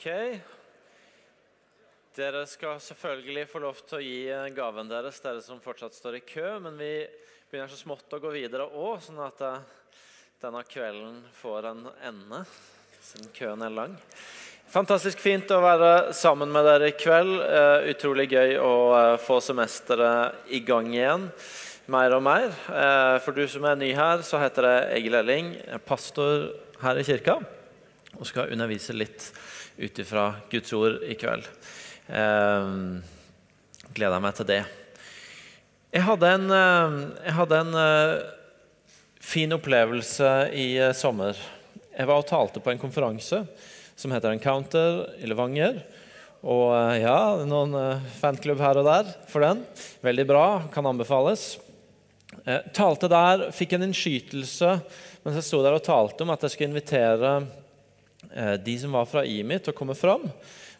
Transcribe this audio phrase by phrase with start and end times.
[0.00, 0.40] Ok.
[2.16, 6.16] Dere skal selvfølgelig få lov til å gi eh, gaven deres, dere som fortsatt står
[6.16, 6.54] i kø.
[6.64, 7.04] Men vi
[7.50, 9.58] begynner så smått å gå videre òg, sånn at eh,
[10.40, 11.84] denne kvelden får en
[12.14, 12.40] ende.
[13.10, 13.98] Siden køen er lang.
[14.72, 17.36] Fantastisk fint å være sammen med dere i kveld.
[17.36, 21.28] Uh, utrolig gøy å uh, få semesteret i gang igjen.
[21.92, 22.48] Mer og mer.
[23.20, 25.56] For du som er ny her, så heter jeg Egil Elling.
[25.58, 26.52] Jeg er pastor
[26.86, 27.42] her i kirka
[28.16, 29.28] og skal undervise litt
[29.80, 31.48] ut ifra Guds ord i kveld.
[33.96, 34.60] gleder meg til det.
[35.90, 37.78] Jeg hadde en, jeg hadde en
[39.24, 41.38] fin opplevelse i sommer.
[41.96, 43.42] Jeg var og talte på en konferanse
[44.00, 45.82] som heter Encounter i Levanger.
[46.40, 49.60] Og eh, ja, noen eh, fanklubb her og der for den.
[50.04, 51.58] Veldig bra, kan anbefales.
[52.46, 54.76] Eh, talte der, fikk en innskytelse
[55.20, 57.48] mens jeg sto der og talte om at jeg skulle invitere eh,
[58.62, 60.28] de som var fra IMI, til å komme fram.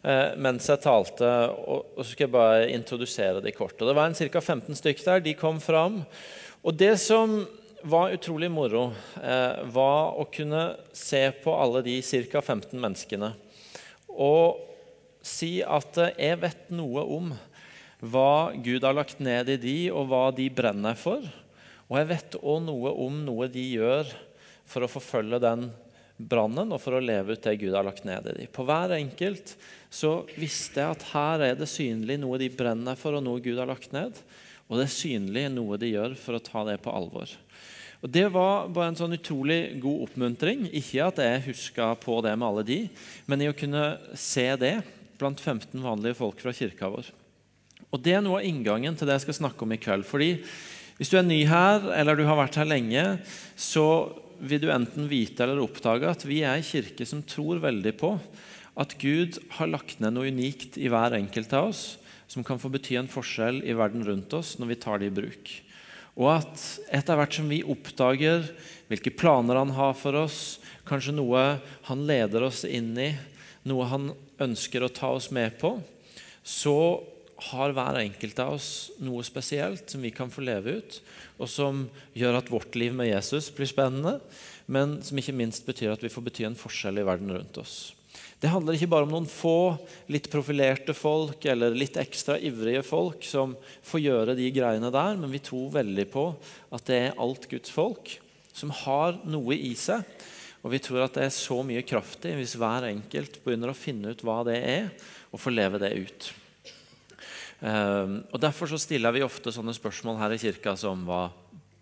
[0.00, 1.28] Eh, mens jeg talte,
[1.60, 3.76] og, så skal jeg bare introdusere de kort.
[3.80, 4.40] Og det var en ca.
[4.40, 5.24] 15 stykker der.
[5.24, 6.00] De kom fram.
[6.64, 7.42] Og det som
[7.82, 12.40] var utrolig moro, eh, var å kunne se på alle de ca.
[12.40, 13.34] 15 menneskene
[14.10, 14.60] og
[15.24, 17.30] si at eh, jeg vet noe om
[18.00, 21.20] hva Gud har lagt ned i de, og hva de brenner for.
[21.90, 24.08] Og jeg vet òg noe om noe de gjør
[24.68, 25.66] for å forfølge den
[26.20, 28.52] brannen og for å leve ut det Gud har lagt ned i dem.
[28.52, 29.54] På hver enkelt
[29.90, 33.58] så visste jeg at her er det synlig noe de brenner for, og noe Gud
[33.58, 34.18] har lagt ned.
[34.70, 37.32] Og det er synlig noe de gjør for å ta det på alvor.
[38.00, 40.68] Og Det var bare en sånn utrolig god oppmuntring.
[40.72, 42.80] Ikke at jeg huska på det med alle de,
[43.28, 44.78] men i å kunne se det
[45.20, 47.10] blant 15 vanlige folk fra kirka vår.
[47.90, 50.06] Og Det er noe av inngangen til det jeg skal snakke om i kveld.
[50.08, 50.36] Fordi
[51.00, 53.02] Hvis du er ny her, eller du har vært her lenge,
[53.56, 57.92] så vil du enten vite eller oppdage at vi er en kirke som tror veldig
[58.00, 58.14] på
[58.80, 61.82] at Gud har lagt ned noe unikt i hver enkelt av oss,
[62.30, 65.16] som kan få bety en forskjell i verden rundt oss når vi tar det i
[65.20, 65.52] bruk.
[66.20, 68.46] Og at etter hvert som vi oppdager
[68.90, 71.44] hvilke planer han har for oss, kanskje noe
[71.88, 73.12] han leder oss inn i,
[73.68, 75.76] noe han ønsker å ta oss med på,
[76.42, 76.76] så
[77.48, 78.70] har hver enkelt av oss
[79.00, 80.98] noe spesielt som vi kan få leve ut,
[81.40, 81.86] og som
[82.16, 84.18] gjør at vårt liv med Jesus blir spennende,
[84.70, 87.78] men som ikke minst betyr at vi får bety en forskjell i verden rundt oss.
[88.40, 89.76] Det handler ikke bare om noen få
[90.08, 93.52] litt profilerte folk eller litt ekstra ivrige folk som
[93.84, 96.26] får gjøre de greiene der, men vi tror veldig på
[96.72, 98.14] at det er alt Guds folk
[98.56, 100.04] som har noe i seg.
[100.64, 103.76] Og vi tror at det er så mye kraft i hvis hver enkelt begynner å
[103.76, 104.90] finne ut hva det er,
[105.30, 106.32] og får leve det ut.
[107.60, 111.26] Um, og Derfor så stiller vi ofte sånne spørsmål her i kirka som hva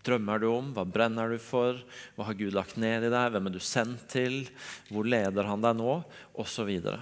[0.07, 0.73] drømmer du om?
[0.75, 1.79] Hva brenner du for?
[2.17, 3.31] Hva har Gud lagt ned i deg?
[3.35, 4.43] Hvem er du sendt til?
[4.91, 6.01] Hvor leder han deg nå?
[6.39, 7.01] Og så videre.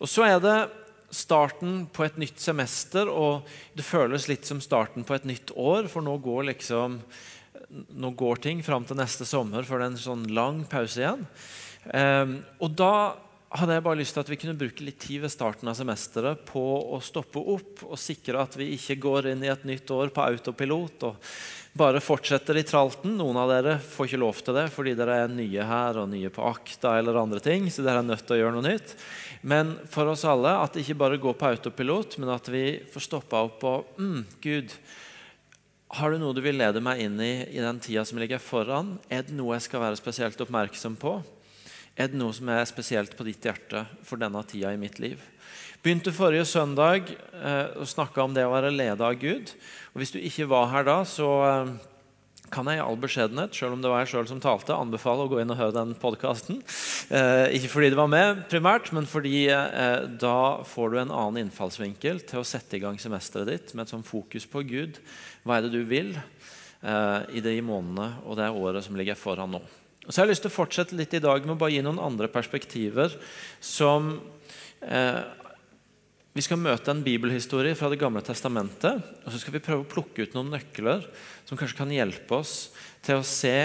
[0.00, 0.58] Og så er det
[1.14, 3.46] starten på et nytt semester, og
[3.78, 7.00] det føles litt som starten på et nytt år, for nå går liksom
[7.70, 11.24] nå går ting fram til neste sommer for det er en sånn lang pause igjen.
[11.86, 12.92] Um, og da
[13.54, 16.40] hadde jeg bare lyst til at vi kunne bruke litt tid ved starten av semesteret
[16.48, 16.62] på
[16.96, 20.24] å stoppe opp og sikre at vi ikke går inn i et nytt år på
[20.24, 21.28] autopilot og
[21.76, 23.14] bare fortsetter i tralten.
[23.20, 26.32] Noen av dere får ikke lov til det fordi dere er nye her og nye
[26.32, 27.70] på akta eller andre ting.
[27.70, 28.96] så dere er nødt til å gjøre noe nytt.
[29.46, 33.06] Men for oss alle at det ikke bare går på autopilot, men at vi får
[33.06, 34.74] stoppa opp og mm, Gud,
[35.96, 38.96] har du noe du vil lede meg inn i i den tida som ligger foran?
[39.06, 41.20] Er det noe jeg skal være spesielt oppmerksom på?
[41.96, 45.16] Er det noe som er spesielt på ditt hjerte for denne tida i mitt liv?
[45.80, 49.52] Begynte forrige søndag eh, å snakke om det å være ledet av Gud.
[49.94, 51.70] Og Hvis du ikke var her da, så eh,
[52.52, 55.30] kan jeg i all beskjedenhet selv om det var jeg selv som talte, anbefale å
[55.32, 56.60] gå inn og høre den podkasten.
[57.08, 60.36] Eh, ikke fordi det var med, primært, men fordi eh, da
[60.68, 64.04] får du en annen innfallsvinkel til å sette i gang semesteret ditt med et sånn
[64.04, 65.00] fokus på Gud.
[65.48, 66.12] Hva er det du vil
[66.86, 69.64] i de månedene og det året som ligger foran nå?
[70.06, 71.82] Og så har jeg lyst til å fortsette litt i dag med å bare gi
[71.82, 73.16] noen andre perspektiver
[73.62, 74.14] som
[74.86, 75.20] eh,
[76.36, 79.02] vi skal møte en bibelhistorie fra Det gamle testamentet.
[79.24, 81.06] Og så skal vi prøve å plukke ut noen nøkler
[81.48, 82.56] som kanskje kan hjelpe oss
[83.06, 83.56] til å se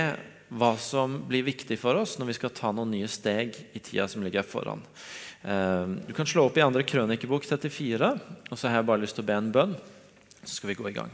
[0.51, 4.07] hva som blir viktig for oss når vi skal ta noen nye steg i tida
[4.11, 4.81] som ligger foran.
[5.43, 8.13] Eh, du kan slå opp i andre krønikebok 34,
[8.49, 9.75] og så har jeg bare lyst til å be en bønn.
[10.41, 11.13] Så skal vi gå i gang.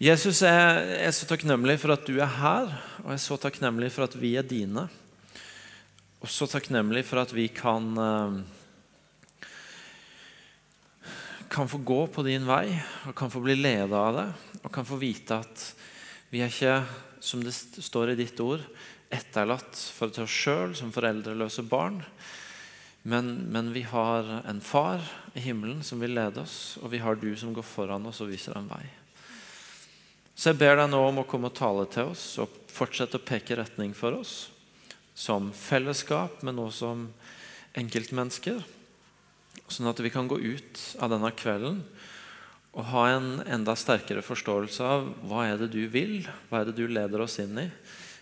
[0.00, 2.70] Jesus, jeg er så takknemlig for at du er her,
[3.02, 4.86] og jeg er så takknemlig for at vi er dine.
[6.24, 8.38] Og så takknemlig for at vi kan eh,
[11.52, 12.70] kan få gå på din vei
[13.10, 14.24] og kan få bli ledet av det.
[14.62, 15.64] Og kan få vite at
[16.30, 16.78] vi er ikke,
[17.20, 18.64] som det står i ditt ord,
[19.12, 21.98] etterlatt for oss sjøl som foreldreløse barn.
[23.02, 25.04] Men, men, vi har en far
[25.36, 28.32] i himmelen som vil lede oss, og vi har du som går foran oss og
[28.32, 28.84] viser en vei.
[30.34, 33.24] Så jeg ber deg nå om å komme og tale til oss og fortsette å
[33.24, 34.50] peke retning for oss.
[35.14, 37.08] Som fellesskap, men også som
[37.78, 38.62] enkeltmennesker.
[39.70, 41.82] Sånn at vi kan gå ut av denne kvelden
[42.70, 46.76] og ha en enda sterkere forståelse av hva er det du vil, hva er det
[46.78, 47.66] du leder oss inn i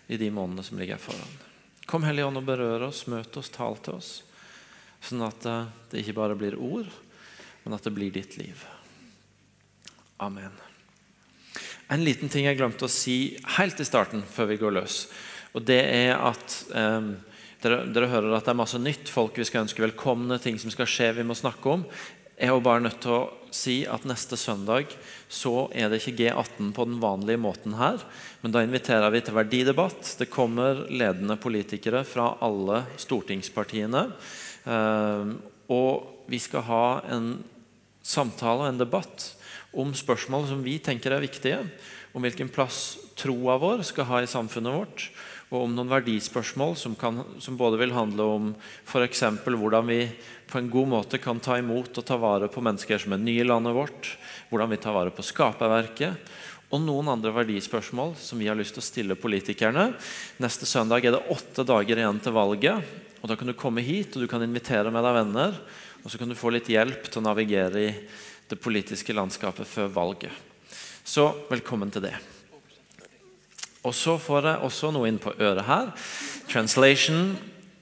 [0.09, 1.35] i de månedene som ligger foran.
[1.85, 4.09] Kom Hellige Ånd og berør oss, møt oss, tal til oss.
[5.05, 6.89] Sånn at eh, det ikke bare blir ord,
[7.63, 8.65] men at det blir ditt liv.
[10.17, 10.68] Amen.
[11.89, 15.01] En liten ting jeg glemte å si helt i starten, før vi går løs.
[15.57, 17.15] Og det er at um,
[17.63, 20.69] dere, dere, hører at det er masse nytt, folk vi skal ønske velkomne, ting som
[20.69, 21.87] skal skje vi må snakke om.
[22.39, 24.93] Jeg er bare nødt til å si at neste søndag
[25.33, 27.97] så er det ikke G18 på den vanlige måten her.
[28.43, 30.13] Men da inviterer vi til verdidebatt.
[30.21, 34.05] Det kommer ledende politikere fra alle stortingspartiene.
[34.69, 35.33] Um,
[35.73, 36.85] og vi skal ha
[37.17, 37.33] en
[38.05, 39.31] samtale og en debatt
[39.73, 41.63] om spørsmål som vi tenker er viktige.
[42.13, 45.09] Om hvilken plass troa vår skal ha i samfunnet vårt
[45.49, 48.51] og om noen verdispørsmål som, kan, som både vil handle om
[48.85, 49.23] f.eks.
[49.45, 50.03] hvordan vi
[50.49, 53.41] på en god måte kan ta imot og ta vare på mennesker som er nye
[53.41, 54.11] i landet vårt,
[54.51, 56.29] hvordan vi tar vare på skaperverket,
[56.69, 59.87] og noen andre verdispørsmål som vi har lyst til å stille politikerne.
[60.37, 62.91] Neste søndag er det åtte dager igjen til valget.
[63.23, 65.57] og Da kan du komme hit og du kan invitere med deg venner.
[66.05, 67.89] Og så kan du få litt hjelp til å navigere i
[68.49, 70.31] det politiske landskapet før valget.
[71.03, 72.15] Så velkommen til det.
[73.83, 75.91] Og så får jeg også noe inn på øret her.
[76.49, 77.37] Translation.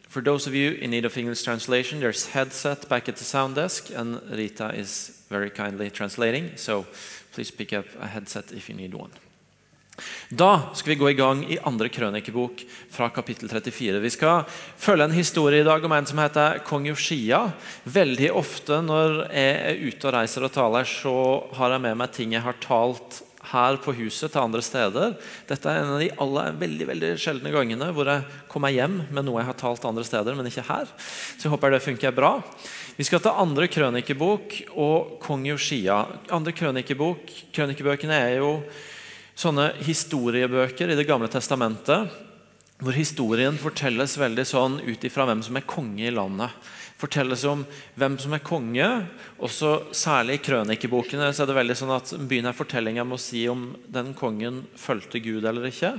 [0.09, 3.55] For those of you in need of English translation, there's headset back at the sound
[3.55, 6.51] desk, and Rita is very kindly translating.
[6.55, 6.85] So
[7.33, 9.11] please pick up a headset if you need one.
[10.29, 12.61] Da skal vi gå i gang i andre krønikebok
[12.93, 14.01] fra kapittel 34.
[14.03, 14.43] Vi skal
[14.77, 17.47] følge en historie i dag om en som heter kong Joshia.
[17.83, 21.15] Veldig ofte når jeg er ute og reiser og taler, så
[21.57, 25.15] har jeg med meg ting jeg har talt her på huset til andre steder.
[25.47, 29.25] Dette er en av de aller, veldig veldig sjeldne gangene hvor jeg kommer hjem med
[29.25, 30.91] noe jeg har talt andre steder, men ikke her.
[31.37, 32.35] Så jeg håper det funker bra.
[32.97, 36.03] Vi skal til andre krønikebok og kong Joshia.
[36.33, 38.51] Andre krønikebok, Krønikebøkene er jo
[39.37, 42.23] sånne historiebøker i Det gamle testamentet
[42.77, 46.53] hvor historien fortelles veldig sånn ut ifra hvem som er konge i landet
[46.97, 47.63] fortelles om
[47.97, 48.87] hvem som er konge.
[49.43, 53.45] Også Særlig i krønikebokene så er det veldig sånn at begynner fortellinga med å si
[53.51, 55.93] om den kongen fulgte Gud eller ikke.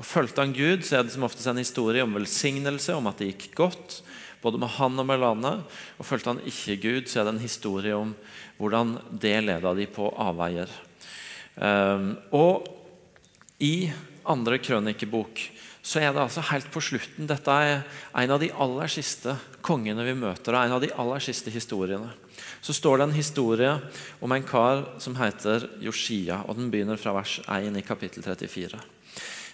[0.00, 3.20] Og Fulgte han Gud, så er det som oftest en historie om velsignelse, om at
[3.20, 3.98] det gikk godt.
[4.42, 5.66] Både med han og med landet.
[6.00, 8.14] Og Fulgte han ikke Gud, så er det en historie om
[8.58, 10.72] hvordan det leda de på avveier.
[11.56, 12.68] Um, og
[13.62, 13.90] i
[14.28, 15.42] andre krønikebok
[15.82, 17.80] så er det altså helt på slutten Dette er
[18.22, 19.34] en av de aller siste
[19.66, 22.12] kongene vi møter, og en av de aller siste historiene.
[22.62, 23.72] Så står det en historie
[24.22, 28.78] om en kar som heter Joshia, og den begynner fra vers 1 i kapittel 34.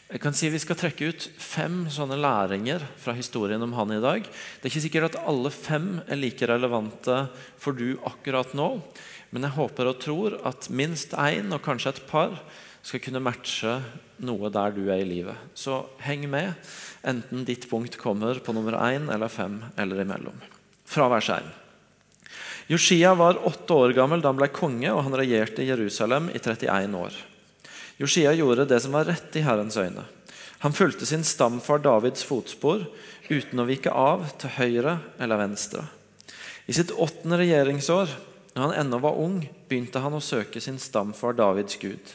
[0.09, 4.01] Jeg kan si Vi skal trekke ut fem sånne læringer fra historien om han i
[4.01, 4.25] dag.
[4.25, 7.19] Det er ikke sikkert at alle fem er like relevante
[7.61, 8.71] for du akkurat nå,
[9.31, 12.39] men jeg håper og tror at minst én, og kanskje et par,
[12.83, 13.75] skal kunne matche
[14.25, 15.37] noe der du er i livet.
[15.55, 16.55] Så heng med,
[17.07, 20.37] enten ditt punkt kommer på nummer én eller fem eller imellom.
[20.89, 21.51] Fra vers 1.
[22.69, 26.41] Joshia var åtte år gammel da han ble konge, og han regjerte i Jerusalem i
[26.41, 27.17] 31 år.
[27.99, 30.05] Joshia gjorde det som var rett i Herrens øyne.
[30.63, 32.85] Han fulgte sin stamfar Davids fotspor
[33.29, 35.85] uten å vike av til høyre eller venstre.
[36.69, 38.11] I sitt åttende regjeringsår,
[38.59, 39.37] når han ennå var ung,
[39.71, 42.15] begynte han å søke sin stamfar Davids Gud.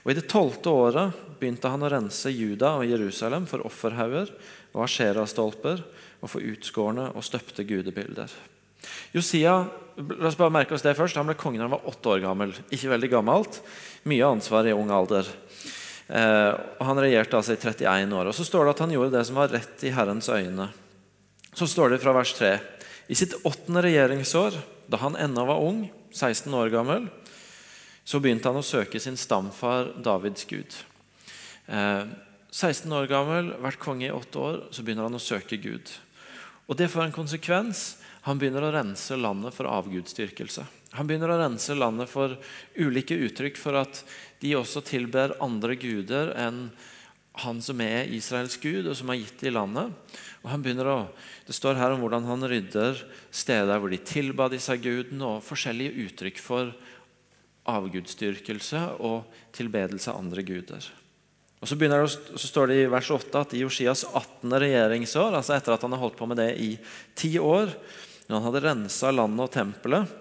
[0.00, 4.30] Og I det tolvte året begynte han å rense Juda og Jerusalem for offerhauger
[4.72, 5.82] og asherastolper
[6.22, 8.32] og for utskårne og støpte gudebilder.
[9.12, 9.58] Josia
[9.98, 12.24] la oss bare merke oss det først, han ble konge da han var åtte år
[12.24, 12.56] gammel.
[12.72, 13.60] Ikke veldig gammelt.
[14.08, 15.28] Mye ansvar i ung alder.
[16.08, 18.30] Eh, og Han regjerte altså i 31 år.
[18.30, 20.70] Og Så står det at han gjorde det som var rett i Herrens øyne.
[21.52, 22.56] Så står det fra vers 3.
[23.08, 24.56] I sitt åttende regjeringsår,
[24.88, 27.08] da han ennå var ung, 16 år gammel,
[28.08, 30.72] så begynte han å søke sin stamfar Davids gud.
[31.68, 32.08] Eh,
[32.50, 35.90] 16 år gammel, vært konge i åtte år, så begynner han å søke Gud.
[36.68, 37.98] Og Det får en konsekvens.
[38.24, 40.64] Han begynner å rense landet for avgudsdyrkelse.
[40.96, 42.36] Han begynner å rense landet for
[42.76, 44.00] ulike uttrykk for at
[44.40, 46.70] de også tilber andre guder enn
[47.44, 49.94] han som er Israels gud, og som har gitt i landet.
[50.42, 50.98] Og han begynner å,
[51.46, 56.06] Det står her om hvordan han rydder steder hvor de tilba disse gudene, og forskjellige
[56.06, 56.72] uttrykk for
[57.68, 60.84] avgudsdyrkelse og tilbedelse av andre guder.
[61.58, 64.52] Og så, det, så, står det i vers 8 at i Josias 18.
[64.62, 66.70] regjeringsår, altså etter at han har holdt på med det i
[67.18, 67.72] ti år,
[68.28, 70.16] når han hadde rensa landet og tempelet,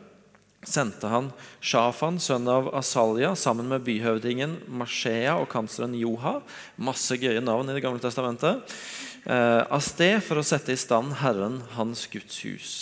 [0.65, 1.29] sendte han
[1.61, 6.39] Shafan, sønn av Asalja, sammen med byhøvdingen Mashea og kansleren Joha
[6.81, 8.77] masse gøye navn i Det gamle testamentet
[9.25, 12.75] eh, av sted for å sette i stand Herren, hans Guds hus.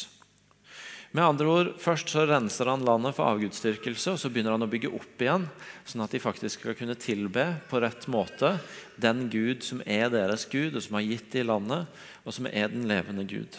[1.15, 4.71] Med andre ord, Først så renser han landet for avgudsdyrkelse, og så begynner han å
[4.71, 5.45] bygge opp igjen,
[5.87, 8.57] sånn at de faktisk skal kunne tilbe på rett måte
[8.99, 12.73] den Gud som er deres Gud, og som har gitt de landet, og som er
[12.73, 13.55] den levende Gud.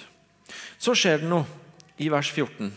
[0.76, 1.48] Så skjer det noe
[1.96, 2.74] i vers 14.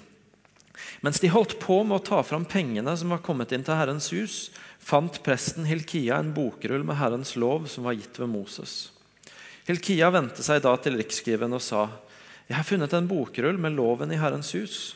[1.01, 4.09] Mens de holdt på med å ta fram pengene som var kommet inn til Herrens
[4.15, 4.38] hus,
[4.79, 8.91] fant presten Hilkia en bokrull med Herrens lov som var gitt ved Moses.
[9.67, 11.89] Hilkia vendte seg da til riksskriveren og sa:"
[12.50, 14.95] 'Jeg har funnet en bokrull med loven i Herrens hus.'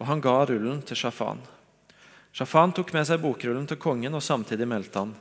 [0.00, 1.38] Og han ga rullen til Shafan.
[2.32, 5.14] Shafan tok med seg bokrullen til kongen, og samtidig meldte han.: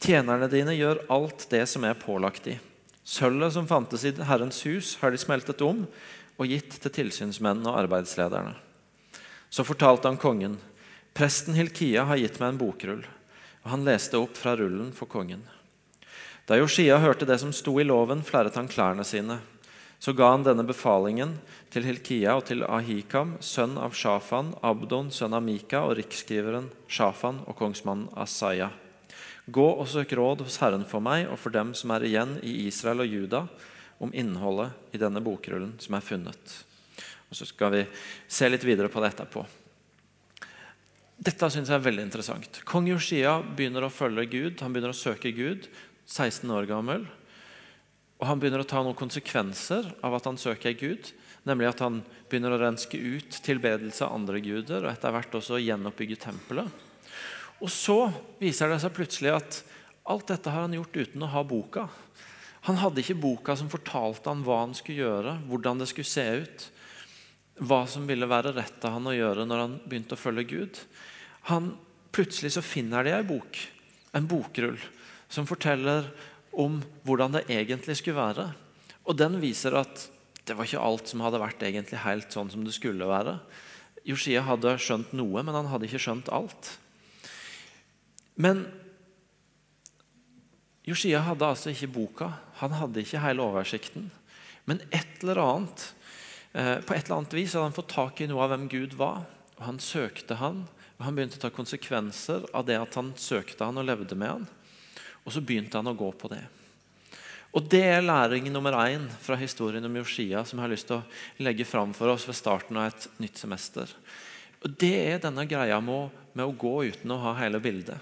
[0.00, 2.58] Tjenerne dine gjør alt det som er pålagt de.
[3.04, 5.86] Sølvet som fantes i Herrens hus, har de smeltet om
[6.38, 8.54] og gitt til tilsynsmennene og arbeidslederne.
[9.50, 10.58] Så fortalte han kongen.:
[11.12, 13.06] Presten Hilkia har gitt meg en bokrull.
[13.64, 15.42] Og han leste opp fra rullen for kongen.
[16.46, 19.40] Da Joshia hørte det som sto i loven, flerret han klærne sine.
[20.00, 21.34] Så ga han denne befalingen
[21.70, 27.42] til Hilkia og til Ahikam, sønn av Shafan, Abdon, sønn av Mika, og riksskriveren Shafan
[27.44, 28.70] og kongsmannen Asaya.
[29.50, 32.54] Gå og søk råd hos Herren for meg og for dem som er igjen i
[32.64, 33.44] Israel og Juda,
[34.00, 36.56] om innholdet i denne bokrullen som er funnet.
[37.30, 37.84] Og Så skal vi
[38.28, 39.44] se litt videre på det etterpå.
[41.20, 42.62] Dette synes jeg er veldig interessant.
[42.64, 45.68] Kong Joshia begynner å følge Gud, han begynner å søke Gud,
[46.08, 47.04] 16 år gammel.
[48.20, 51.12] Og han begynner å ta noen konsekvenser av at han søker Gud.
[51.48, 55.60] Nemlig at han begynner å renske ut tilbedelse av andre guder og etter hvert også
[55.60, 56.68] gjenoppbygge tempelet.
[57.60, 57.98] Og så
[58.40, 59.60] viser det seg plutselig at
[60.10, 61.86] alt dette har han gjort uten å ha boka.
[62.68, 66.26] Han hadde ikke boka som fortalte han hva han skulle gjøre, hvordan det skulle se
[66.44, 66.66] ut.
[67.60, 70.80] Hva som ville være rett av han å gjøre når han begynte å følge Gud.
[71.50, 71.74] Han,
[72.14, 73.58] plutselig så finner de ei bok,
[74.16, 74.80] en bokrull,
[75.30, 76.08] som forteller
[76.56, 78.48] om hvordan det egentlig skulle være.
[79.06, 80.08] Og den viser at
[80.48, 83.36] det var ikke alt som hadde vært egentlig helt sånn som det skulle være.
[84.08, 86.72] Josia hadde skjønt noe, men han hadde ikke skjønt alt.
[88.40, 88.64] Men
[90.88, 94.08] Josia hadde altså ikke boka, han hadde ikke hele oversikten.
[94.66, 95.84] Men et eller annet,
[96.52, 99.22] på et eller annet vis hadde han fått tak i noe av hvem Gud var.
[99.58, 100.64] og Han søkte han,
[100.98, 104.32] og han begynte å ta konsekvenser av det at han søkte han og levde med
[104.34, 104.48] han.
[105.24, 106.42] Og så begynte han å gå på det.
[107.50, 111.00] Og Det er læring nummer én fra historien om Joshia som jeg har lyst til
[111.00, 113.90] å legge fram for oss ved starten av et nytt semester.
[114.62, 117.98] Og Det er denne greia med å, med å gå uten å ha hele bildet.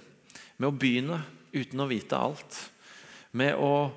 [0.58, 1.22] Med å begynne
[1.54, 2.58] uten å vite alt.
[3.32, 3.92] Med å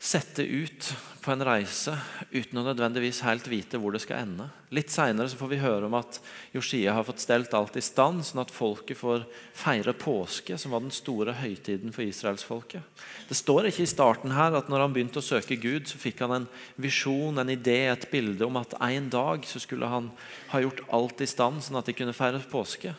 [0.00, 0.86] sette ut
[1.20, 1.92] på en reise
[2.30, 4.46] uten å nødvendigvis helt vite hvor det skal ende.
[4.72, 6.16] Litt seinere får vi høre om at
[6.54, 10.80] Josia har fått stelt alt i stand, sånn at folket får feire påske, som var
[10.80, 13.04] den store høytiden for israelsfolket.
[13.28, 16.24] Det står ikke i starten her at når han begynte å søke Gud, så fikk
[16.24, 16.48] han en
[16.80, 20.08] visjon, en idé, et bilde om at en dag så skulle han
[20.54, 22.96] ha gjort alt i stand, sånn at de kunne feire påske.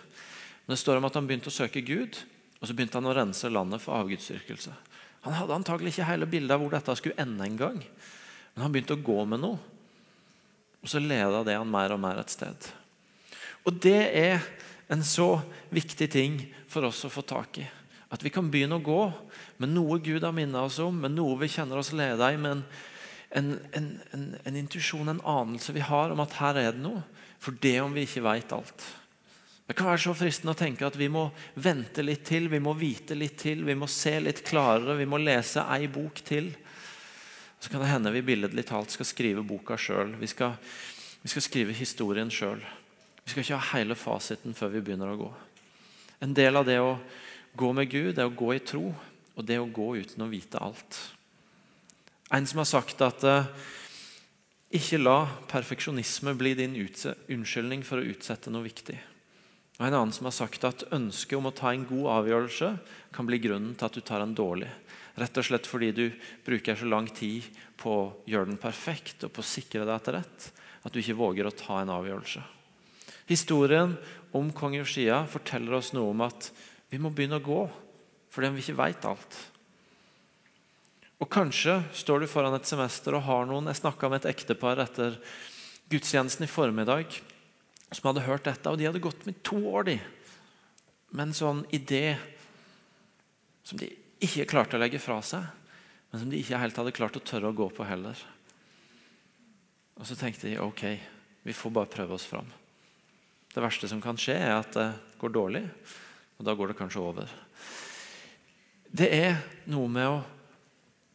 [0.67, 2.21] Men det står om at han begynte å søke Gud,
[2.61, 4.77] og så begynte han å rense landet for avgudsdyrkelse.
[5.25, 7.77] Han hadde antagelig ikke hele bildet av hvor dette skulle ende en gang.
[8.53, 9.59] Men han begynte å gå med noe,
[10.81, 12.71] og så leda det han mer og mer et sted.
[13.69, 14.41] Og det er
[14.91, 15.35] en så
[15.71, 16.39] viktig ting
[16.71, 17.67] for oss å få tak i.
[18.11, 19.01] At vi kan begynne å gå
[19.61, 22.57] med noe Gud har minnet oss om, med noe vi kjenner oss leda i, med
[22.57, 22.63] en,
[23.37, 23.51] en,
[24.11, 27.05] en, en intuisjon, en anelse vi har om at her er det noe.
[27.41, 28.83] For det om vi ikke veit alt.
[29.67, 31.27] Det kan være så fristende å tenke at vi må
[31.63, 35.19] vente litt til, vi må vite litt til, vi må se litt klarere, vi må
[35.21, 36.49] lese ei bok til.
[37.61, 40.15] Så kan det hende vi billedlig talt skal skrive boka sjøl.
[40.17, 42.59] Vi, vi, skal skrive historien sjøl.
[43.21, 45.29] Vi skal ikke ha hele fasiten før vi begynner å gå.
[46.25, 46.95] En del av det å
[47.57, 48.89] gå med Gud er å gå i tro,
[49.37, 50.97] og det å gå uten å vite alt.
[52.33, 53.47] En som har sagt at uh,
[54.73, 58.97] ikke la perfeksjonisme bli din unnskyldning for å utsette noe viktig.
[59.81, 62.67] Og En annen som har sagt at ønsket om å ta en god avgjørelse
[63.15, 64.69] kan bli grunnen til at du tar en dårlig.
[65.17, 66.03] Rett og slett fordi du
[66.45, 67.47] bruker så lang tid
[67.81, 70.51] på å gjøre den perfekt og på å sikre deg etter rett
[70.85, 72.43] at du ikke våger å ta en avgjørelse.
[73.25, 73.95] Historien
[74.37, 76.51] om kong Josia forteller oss noe om at
[76.93, 77.63] vi må begynne å gå
[78.31, 79.33] fordi vi ikke veit alt.
[81.25, 84.85] Og Kanskje står du foran et semester og har noen Jeg snakka med et ektepar
[84.85, 85.17] etter
[85.89, 87.17] gudstjenesten i formiddag
[87.91, 88.71] som hadde hørt dette.
[88.71, 89.97] Og de hadde gått med to år de,
[91.11, 92.15] med en sånn idé
[93.67, 93.89] som de
[94.23, 95.43] ikke klarte å legge fra seg,
[96.11, 98.17] men som de ikke helt hadde klart å tørre å gå på heller.
[99.99, 100.85] Og så tenkte de ok,
[101.45, 102.47] vi får bare prøve oss fram.
[103.51, 104.87] Det verste som kan skje, er at det
[105.19, 105.63] går dårlig,
[106.39, 107.31] og da går det kanskje over.
[108.91, 109.37] Det er
[109.71, 110.21] noe med å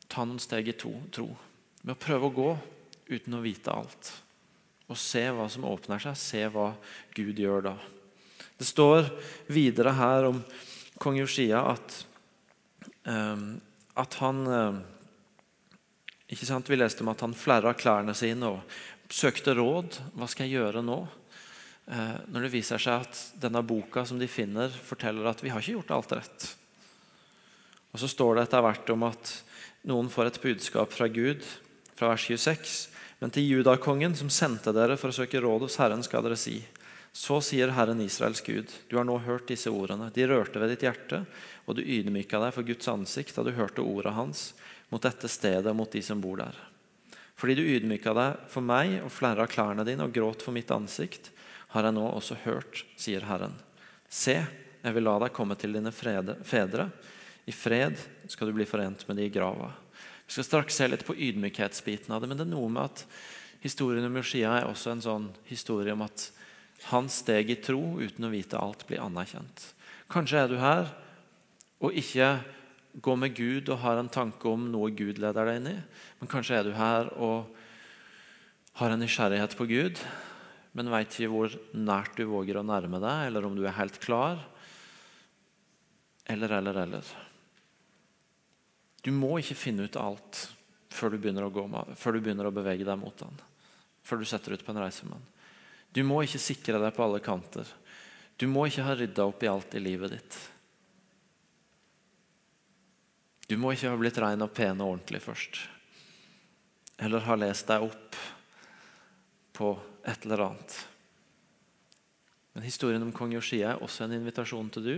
[0.08, 1.28] ta noen steg i to, tro.
[1.82, 2.50] Med å prøve å gå
[3.08, 4.12] uten å vite alt.
[4.86, 6.70] Og se hva som åpner seg, se hva
[7.16, 7.76] Gud gjør da.
[8.56, 9.08] Det står
[9.52, 10.38] videre her om
[11.02, 11.96] kong Josia at,
[13.04, 13.56] um,
[13.98, 14.78] at han um,
[16.32, 16.70] ikke sant?
[16.70, 18.78] Vi leste om at han flerra klærne sine og
[19.12, 19.98] søkte råd.
[20.16, 21.02] Hva skal jeg gjøre nå?
[21.86, 25.62] Uh, når det viser seg at denne boka som de finner, forteller at vi har
[25.62, 26.48] ikke gjort alt rett.
[27.92, 29.30] Og Så står det etter hvert om at
[29.86, 31.44] noen får et budskap fra Gud,
[31.96, 32.95] fra vers 26.
[33.18, 36.60] Men til judakongen som sendte dere for å søke råd hos Herren, skal dere si:"
[37.16, 40.10] Så sier Herren Israels Gud, du har nå hørt disse ordene.
[40.12, 41.22] De rørte ved ditt hjerte,
[41.64, 44.50] og du ydmyka deg for Guds ansikt da du hørte ordet hans
[44.92, 46.58] mot dette stedet og mot de som bor der.
[47.40, 50.68] Fordi du ydmyka deg for meg og flere av klærne dine og gråt for mitt
[50.76, 51.30] ansikt,
[51.72, 53.56] har jeg nå også hørt, sier Herren.
[54.12, 54.36] Se,
[54.84, 56.90] jeg vil la deg komme til dine fedre.
[57.48, 57.96] I fred
[58.28, 59.72] skal du bli forent med de i grava.
[60.26, 63.04] Vi skal straks se litt på ydmykhetsbiten av det, men det er noe med at
[63.62, 66.28] historien om Joshia er også en sånn historie om at
[66.90, 69.70] hans steg i tro uten å vite alt blir anerkjent.
[70.12, 70.90] Kanskje er du her
[71.82, 72.34] og ikke
[73.02, 75.76] går med Gud og har en tanke om noe Gud leder deg inn i.
[76.20, 77.52] Men kanskje er du her og
[78.80, 80.00] har en nysgjerrighet på Gud,
[80.76, 83.96] men veit ikke hvor nært du våger å nærme deg, eller om du er helt
[84.02, 84.42] klar.
[86.28, 87.12] Eller, eller, eller.
[89.06, 90.40] Du må ikke finne ut alt
[90.90, 93.36] før du begynner å, gå med, før du begynner å bevege deg mot han.
[94.02, 95.28] Før du setter ut på en reise med den.
[95.94, 97.68] Du må ikke sikre deg på alle kanter.
[98.34, 100.38] Du må ikke ha rydda opp i alt i livet ditt.
[103.46, 105.60] Du må ikke ha blitt ren og pen og ordentlig først.
[106.98, 108.18] Eller ha lest deg opp
[109.54, 109.70] på
[110.02, 110.80] et eller annet.
[112.56, 114.94] Men historien om kong Yoshia er også en invitasjon til du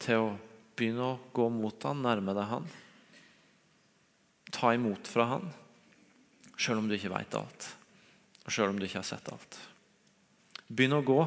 [0.00, 0.34] til å
[0.78, 2.72] begynne å gå mot han, nærme deg han
[4.56, 5.48] ta imot fra han,
[6.56, 7.68] sjøl om du ikke veit alt,
[8.46, 9.58] og sjøl om du ikke har sett alt.
[10.66, 11.20] Begynn å gå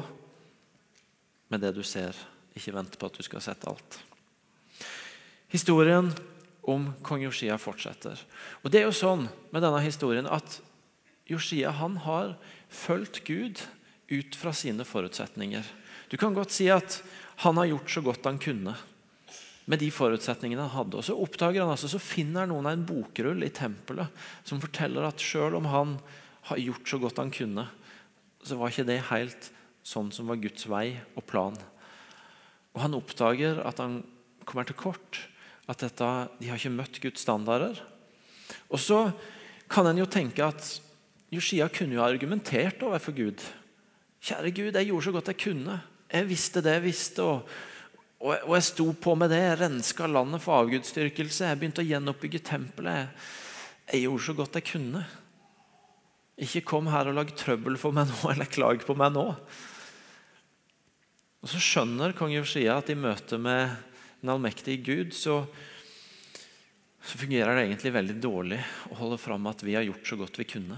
[1.50, 2.16] med det du ser,
[2.58, 4.00] ikke vent på at du skal ha sett alt.
[5.50, 6.10] Historien
[6.70, 8.18] om kong Josia fortsetter.
[8.62, 10.60] Og det er jo sånn med denne historien at
[11.30, 12.34] Josia han har
[12.68, 13.62] fulgt Gud
[14.10, 15.64] ut fra sine forutsetninger.
[16.10, 17.00] Du kan godt si at
[17.46, 18.74] han har gjort så godt han kunne
[19.70, 20.98] med de forutsetningene han hadde.
[20.98, 24.10] Og Så oppdager han altså, så finner noen av en bokrull i tempelet
[24.46, 25.96] som forteller at selv om han
[26.50, 27.66] har gjort så godt han kunne,
[28.42, 29.50] så var ikke det helt
[29.86, 31.56] sånn som var Guds vei og plan.
[32.74, 34.00] Og Han oppdager at han
[34.46, 35.26] kommer til kort.
[35.70, 36.06] At dette,
[36.40, 37.78] de har ikke møtt Guds standarder.
[38.72, 39.10] Og så
[39.70, 40.80] kan en jo tenke at
[41.30, 43.42] Josia kunne jo argumentert overfor Gud.
[44.20, 45.76] Kjære Gud, jeg gjorde så godt jeg kunne.
[46.10, 47.22] Jeg visste det jeg visste.
[47.22, 47.46] og
[48.20, 49.40] og, og jeg sto på med det.
[49.40, 51.48] Jeg renska landet for avgudsdyrkelse.
[51.48, 53.08] Jeg begynte å gjenoppbygge tempelet.
[53.08, 53.32] Jeg,
[53.94, 55.04] jeg gjorde så godt jeg kunne.
[56.40, 59.26] Ikke kom her og lag trøbbel for meg nå, eller klag på meg nå.
[61.40, 63.72] Og Så skjønner kong Josia at i møte med
[64.20, 65.40] den allmektige Gud så,
[67.00, 68.58] så fungerer det egentlig veldig dårlig
[68.92, 70.76] å holde fram at vi har gjort så godt vi kunne.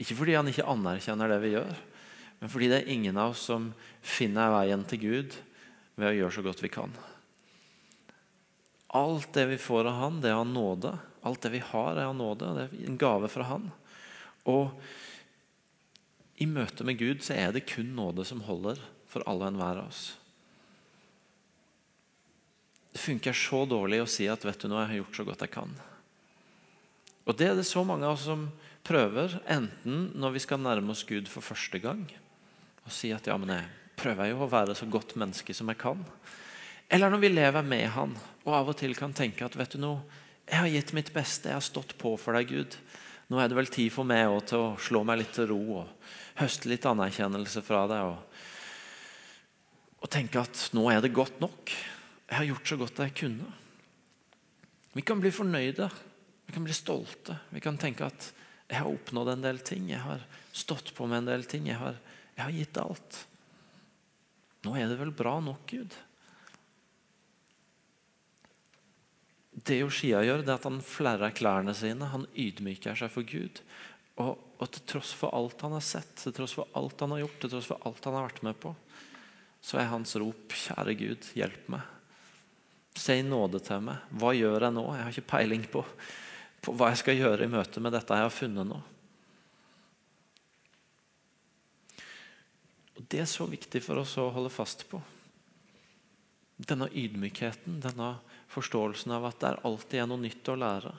[0.00, 1.76] Ikke fordi han ikke anerkjenner det vi gjør,
[2.40, 3.70] men fordi det er ingen av oss som
[4.04, 5.36] finner veien til Gud
[5.94, 6.92] ved å gjøre så godt vi kan.
[8.94, 10.92] Alt det vi får av Han, det er av nåde.
[11.26, 12.50] Alt det vi har, er av nåde.
[12.54, 13.70] Det er en gave fra Han.
[14.50, 14.70] Og
[16.38, 18.78] i møte med Gud så er det kun nåde som holder
[19.10, 20.04] for alle og enhver av oss.
[22.94, 25.42] Det funker så dårlig å si at vet du nå, jeg har gjort så godt
[25.42, 25.72] jeg kan.
[27.24, 28.46] Og Det er det så mange av oss som
[28.86, 32.04] prøver, enten når vi skal nærme oss Gud for første gang,
[32.84, 33.68] og si at ja, men jeg
[33.98, 36.02] prøver jo å være så godt menneske som jeg kan.
[36.92, 38.12] Eller når vi lever med Han
[38.44, 40.02] og av og til kan tenke at vet du noe,
[40.44, 42.76] jeg har gitt mitt beste, jeg har stått på for deg, Gud.
[43.32, 46.10] Nå er det vel tid for meg til å slå meg litt til ro og
[46.36, 48.10] høste litt anerkjennelse fra deg.
[48.12, 48.18] Og,
[50.04, 51.72] og tenke at nå er det godt nok.
[52.28, 53.48] Jeg har gjort så godt jeg kunne.
[54.94, 55.88] Vi kan bli fornøyde.
[56.44, 57.38] Vi kan bli stolte.
[57.54, 58.28] Vi kan tenke at
[58.68, 59.88] jeg har oppnådd en del ting.
[59.90, 60.20] Jeg har
[60.52, 61.70] stått på med en del ting.
[61.72, 61.96] Jeg har
[62.34, 63.20] jeg har gitt alt.
[64.64, 65.94] Nå er det vel bra nok, Gud?
[69.64, 72.10] Det Joshia gjør, det er at han flerrer klærne sine.
[72.10, 73.60] Han ydmyker seg for Gud.
[74.20, 77.24] Og, og, til tross for alt han har sett, til tross for alt han har
[77.24, 78.74] gjort, til tross for alt han har vært med på,
[79.64, 81.90] så er hans rop 'Kjære Gud, hjelp meg'.
[82.94, 84.02] Si nåde til meg.
[84.14, 84.84] Hva gjør jeg nå?
[84.94, 85.82] Jeg har ikke peiling på,
[86.62, 88.78] på hva jeg skal gjøre i møte med dette jeg har funnet nå.
[92.94, 95.00] Og Det er så viktig for oss å holde fast på.
[96.56, 98.14] Denne ydmykheten, denne
[98.54, 100.92] forståelsen av at det er alltid er noe nytt å lære.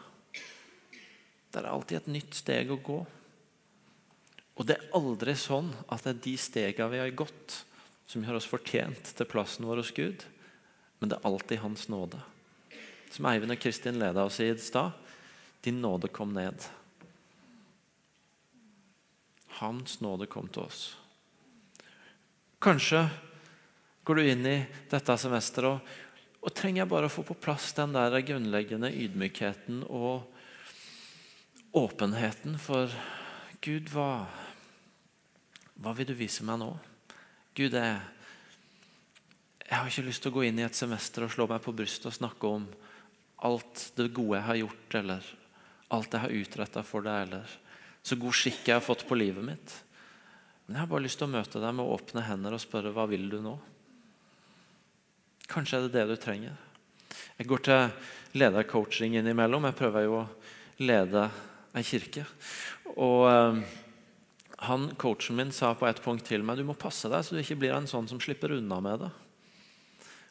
[1.51, 2.99] Det er alltid et nytt steg å gå.
[4.55, 7.61] Og det er aldri sånn at det er de stegene vi har gått,
[8.07, 10.25] som gjør oss fortjent til plassen vår hos Gud.
[10.99, 12.19] Men det er alltid Hans nåde.
[13.11, 14.91] Som Eivind og Kristin leda oss i stad.
[15.63, 16.67] Din nåde kom ned.
[19.61, 20.83] Hans nåde kom til oss.
[22.65, 23.03] Kanskje
[24.03, 24.55] går du inn i
[24.89, 25.89] dette semesteret og,
[26.41, 30.25] og trenger bare å få på plass den der grunnleggende ydmykheten og
[31.77, 32.89] åpenheten for
[33.61, 34.25] Gud, hva,
[35.77, 36.71] hva vil du vise meg nå?
[37.53, 38.01] Gud, jeg,
[39.61, 41.77] jeg har ikke lyst til å gå inn i et semester og slå meg på
[41.77, 42.65] brystet og snakke om
[43.45, 45.33] alt det gode jeg har gjort, eller
[45.93, 47.57] alt jeg har utretta for deg, eller
[48.01, 49.81] så god skikk jeg har fått på livet mitt.
[50.65, 53.05] Men jeg har bare lyst til å møte deg med åpne hender og spørre hva
[53.09, 53.53] vil du nå?
[55.51, 56.55] Kanskje er det det du trenger.
[57.37, 59.67] Jeg går til ledercoaching innimellom.
[59.69, 60.27] Jeg prøver jo å
[60.81, 61.27] lede
[61.75, 62.25] ei kirke.
[62.95, 63.59] Og eh,
[64.65, 67.43] han, Coachen min sa på et punkt til meg du må passe deg så du
[67.43, 69.11] ikke blir en sånn som slipper unna med det.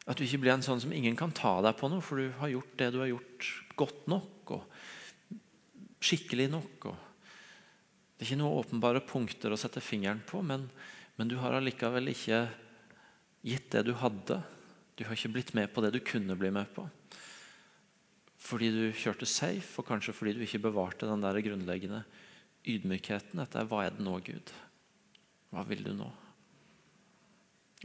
[0.05, 2.29] At du ikke blir en sånn som ingen kan ta deg på noe, for du
[2.41, 3.47] har gjort det du har gjort,
[3.79, 4.67] godt nok og
[6.05, 6.91] skikkelig nok.
[6.91, 7.04] Og
[8.15, 10.69] det er ikke noen åpenbare punkter å sette fingeren på, men,
[11.19, 12.45] men du har allikevel ikke
[13.45, 14.39] gitt det du hadde.
[14.95, 16.87] Du har ikke blitt med på det du kunne bli med på.
[18.45, 22.03] Fordi du kjørte safe, og kanskje fordi du ikke bevarte den der grunnleggende
[22.65, 23.41] ydmykheten.
[23.41, 24.53] Dette er hva er det nå, Gud?
[25.51, 26.07] Hva vil du nå?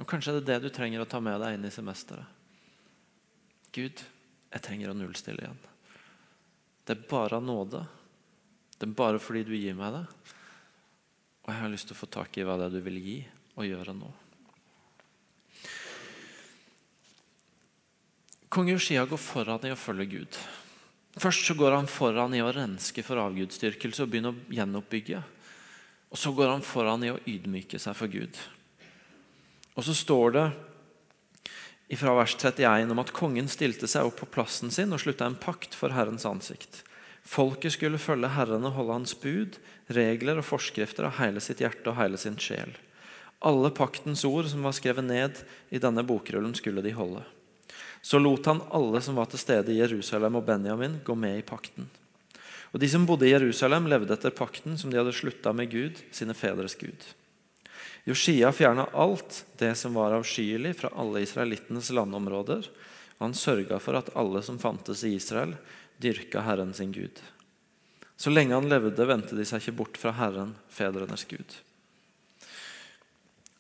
[0.01, 2.39] Og Kanskje er det det du trenger å ta med deg inn i semesteret.
[3.75, 4.03] Gud,
[4.51, 5.59] jeg trenger å nullstille igjen.
[6.87, 7.85] Det er bare nåde.
[8.81, 10.07] Det er bare fordi du gir meg det.
[11.45, 13.19] Og jeg har lyst til å få tak i hva det er du vil gi
[13.61, 14.09] og gjøre nå.
[18.51, 20.39] Kong Joshia går foran i å følge Gud.
[21.21, 25.21] Først så går han foran i å renske for avgudsdyrkelse og begynne å gjenoppbygge.
[26.11, 28.41] Og så går han foran i å ydmyke seg for Gud.
[29.77, 30.47] Og så står det
[32.01, 35.39] fra vers 31 om at kongen stilte seg opp på plassen sin og slutta en
[35.39, 36.83] pakt for Herrens ansikt.
[37.27, 39.59] Folket skulle følge Herren og holde hans bud,
[39.93, 42.73] regler og forskrifter av hele sitt hjerte og hele sin sjel.
[43.41, 45.39] Alle paktens ord som var skrevet ned
[45.73, 47.23] i denne bokrullen, skulle de holde.
[48.03, 51.47] Så lot han alle som var til stede i Jerusalem og Benjamin, gå med i
[51.47, 51.89] pakten.
[52.73, 55.99] Og De som bodde i Jerusalem, levde etter pakten som de hadde slutta med Gud,
[56.15, 57.09] sine fedres Gud.
[58.09, 62.69] Josia fjerna alt det som var avskyelig fra alle israelittenes landområder,
[63.19, 65.57] og han sørga for at alle som fantes i Israel,
[66.01, 67.21] dyrka Herren sin Gud.
[68.21, 71.57] Så lenge han levde, vendte de seg ikke bort fra Herren, fedrenes Gud.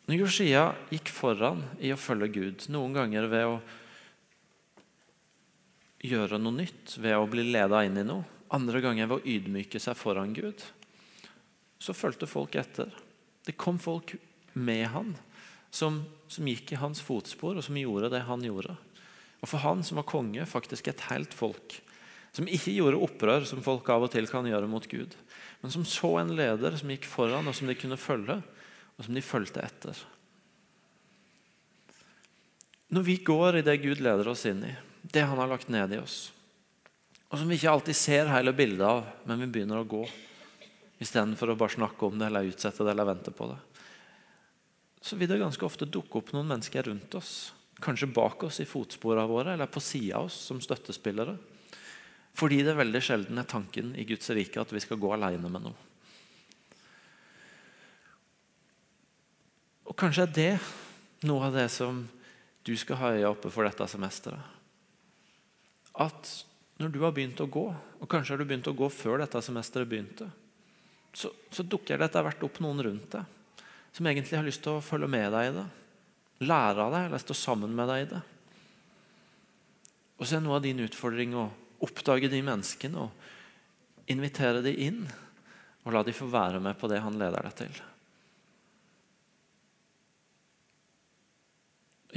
[0.08, 3.60] Når Josia gikk foran i å følge Gud, noen ganger ved å
[6.04, 8.26] gjøre noe nytt ved å bli leda inn i noe.
[8.50, 10.64] Andre ganger ved å ydmyke seg foran Gud.
[11.80, 12.90] Så fulgte folk etter.
[13.46, 14.16] Det kom folk
[14.58, 15.12] med han
[15.70, 18.74] som, som, gikk i hans fotspor, og som gjorde det han gjorde.
[19.40, 21.78] Og for han som var konge, faktisk et helt folk.
[22.36, 25.16] Som ikke gjorde opprør, som folk av og til kan gjøre mot Gud.
[25.60, 28.38] Men som så en leder som gikk foran, og som de kunne følge,
[28.96, 29.98] og som de fulgte etter.
[32.90, 35.94] Når vi går i det Gud leder oss inn i, det han har lagt ned
[35.94, 36.30] i oss.
[37.30, 40.02] Og som vi ikke alltid ser hele bildet av, men vi begynner å gå.
[41.00, 43.60] Istedenfor å bare snakke om det eller utsette det eller vente på det.
[45.00, 47.52] Så vil det ganske ofte dukke opp noen mennesker rundt oss.
[47.80, 51.38] Kanskje bak oss i fotsporene våre eller på sida av oss som støttespillere.
[52.38, 55.50] Fordi det er veldig sjelden er tanken i Guds rike at vi skal gå alene
[55.50, 55.88] med noe.
[59.90, 60.52] Og kanskje er det
[61.26, 62.04] noe av det som
[62.64, 64.56] du skal ha øya oppe for dette semesteret
[66.00, 66.30] at
[66.80, 67.66] når du har begynt å gå,
[68.00, 70.30] og kanskje har du begynt å gå før dette semesteret begynte,
[71.12, 73.36] så, så dukker det etter hvert opp noen rundt deg
[73.90, 75.64] som egentlig har lyst til å følge med deg i det.
[76.46, 78.20] Lære av deg eller stå sammen med deg i det.
[80.20, 81.48] Og så er noe av din utfordring å
[81.84, 85.04] oppdage de menneskene og invitere de inn.
[85.86, 87.80] Og la de få være med på det han leder deg til.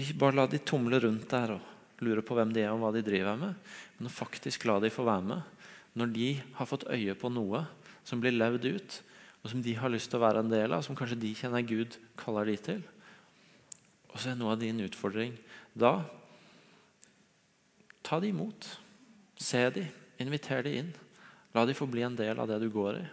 [0.04, 2.92] Ikke bare la de tumle rundt der og lure på hvem de er og hva
[2.96, 3.54] de driver med,
[4.00, 5.50] men faktisk la de få være med
[5.94, 7.60] når de har fått øye på noe
[8.04, 8.96] som blir levd ut,
[9.44, 11.62] og som de har lyst til å være en del av, som kanskje de kjenner
[11.68, 12.82] Gud kaller de til.
[14.10, 15.36] Og så er noe av din utfordring
[15.78, 16.00] da
[18.04, 18.68] ta de imot.
[19.44, 19.90] Se dem,
[20.24, 20.94] inviter dem inn.
[21.54, 23.04] La dem få bli en del av det du går i,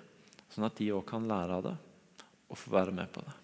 [0.55, 1.77] sånn at de òg kan lære av det
[2.51, 3.35] og få være med på det.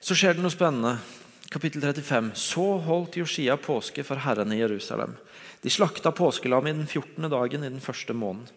[0.00, 0.94] Så skjer det noe spennende.
[1.50, 2.30] Kapittel 35.
[2.38, 5.16] Så holdt Josia påske for Herren i Jerusalem.
[5.60, 7.26] De slakta påskelam i den 14.
[7.28, 8.48] dagen i den første måneden.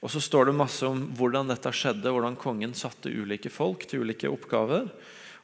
[0.00, 4.06] Og så står det masse om hvordan dette skjedde, hvordan kongen satte ulike folk til
[4.06, 4.88] ulike oppgaver.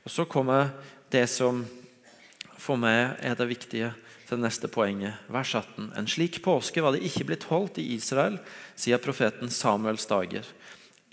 [0.05, 0.71] Og så kommer
[1.13, 1.61] det som
[2.57, 3.93] for meg er det viktige
[4.27, 5.21] til neste poenget.
[5.31, 5.93] Vers 18.
[5.99, 8.39] En slik påske var det ikke blitt holdt i Israel
[8.75, 10.47] siden profeten Samuels dager.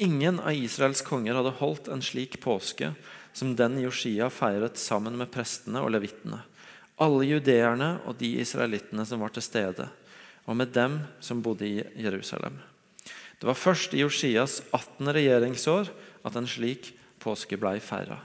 [0.02, 2.92] Ingen av Israels konger hadde holdt en slik påske
[3.34, 6.42] som den Josia feiret sammen med prestene og levittene.
[7.02, 9.88] Alle judeerne og de israelittene som var til stede,
[10.46, 12.60] og med dem som bodde i Jerusalem.
[13.40, 15.10] Det var først i Josias 18.
[15.16, 15.90] regjeringsår
[16.24, 18.20] at en slik påske ble feira.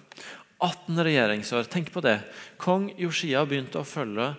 [0.59, 2.19] 18 regjeringsår, tenk på det.
[2.59, 4.33] Kong Josia begynte å følge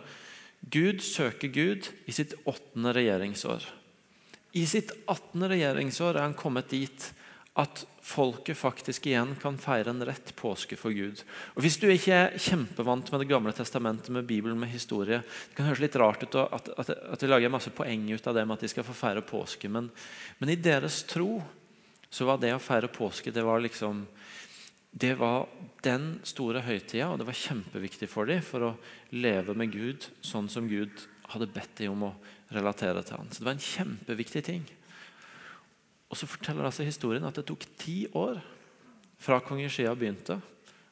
[0.60, 3.64] Gud, søker Gud, i sitt åttende regjeringsår.
[4.52, 5.46] I sitt 18.
[5.50, 7.12] regjeringsår er han kommet dit
[7.60, 11.22] at folket faktisk igjen kan feire en rett påske for Gud.
[11.56, 15.56] Og Hvis du ikke er kjempevant med Det gamle testamentet, med Bibelen, med historie Det
[15.58, 18.66] kan høres litt rart ut at, vi lager masse poeng ut av det med at
[18.66, 19.90] de skal få feire påske, men,
[20.40, 21.42] men i deres tro
[22.10, 24.06] så var det å feire påske det var liksom
[24.92, 25.48] det var
[25.86, 28.76] den store høytida, og det var kjempeviktig for dem for å
[29.14, 32.16] leve med Gud sånn som Gud hadde bedt dem om å
[32.54, 33.30] relatere til ham.
[33.30, 34.64] Så det var en kjempeviktig ting.
[36.10, 38.42] Og så forteller altså historien at det tok ti år
[39.22, 40.40] fra kong Ishia begynte,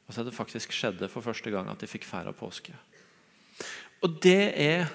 [0.07, 2.75] og så det faktisk skjedde for første gang at de fikk feira påske.
[4.05, 4.85] Og det er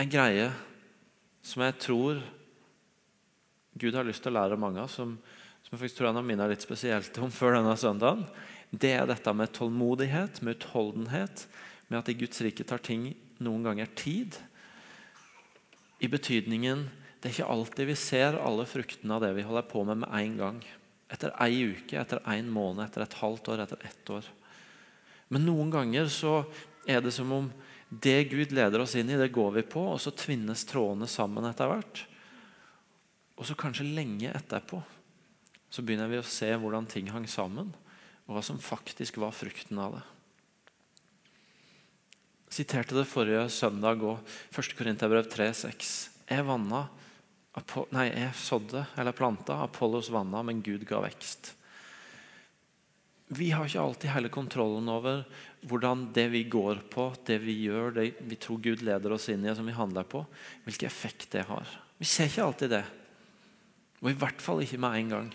[0.00, 0.48] en greie
[1.44, 2.22] som jeg tror
[3.78, 5.18] Gud har lyst til å lære mange av, som,
[5.64, 8.26] som jeg faktisk tror han har minnet litt spesielt om før denne søndagen.
[8.68, 11.46] Det er dette med tålmodighet, med utholdenhet,
[11.88, 14.36] med at i Guds rike tar ting noen ganger tid.
[16.04, 16.84] I betydningen
[17.20, 20.12] det er ikke alltid vi ser alle fruktene av det vi holder på med med
[20.12, 20.58] en gang.
[21.08, 24.28] Etter ei uke, etter en måned, etter et halvt år, etter ett år.
[25.32, 26.42] Men noen ganger så
[26.84, 27.48] er det som om
[27.88, 31.46] det Gud leder oss inn i, det går vi på, og så tvinnes trådene sammen
[31.48, 32.02] etter hvert.
[33.40, 34.82] Og så kanskje lenge etterpå
[35.74, 37.72] så begynner vi å se hvordan ting hang sammen,
[38.24, 40.04] og hva som faktisk var frukten av det.
[42.46, 44.20] Jeg siterte det forrige søndag òg,
[44.54, 44.76] 1.
[44.78, 45.94] Korinterbrev 3,6.
[46.30, 46.86] Jeg vanna
[47.94, 51.52] Nei, jeg sådde eller planta, Apollos vanna, men Gud ga vekst.
[53.30, 55.22] Vi har ikke alltid hele kontrollen over
[55.62, 59.46] hvordan det vi går på, det vi gjør, det vi tror Gud leder oss inn
[59.46, 60.24] i, som vi handler på,
[60.66, 61.70] hvilken effekt det har.
[61.98, 62.84] Vi ser ikke alltid det.
[64.02, 65.32] Og i hvert fall ikke med en gang.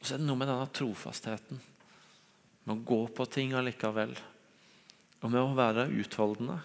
[0.00, 1.60] Og så er det noe med denne trofastheten.
[2.66, 4.14] Med å gå på ting allikevel.
[5.22, 6.58] Og med å være utholdende.